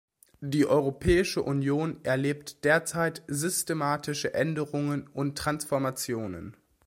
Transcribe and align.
Die 0.39 0.65
Europäische 0.65 1.43
Union 1.43 2.03
erlebt 2.03 2.63
derzeit 2.65 3.21
systematische 3.27 4.33
Änderungen 4.33 5.05
und 5.05 5.37
Transformationen. 5.37 6.57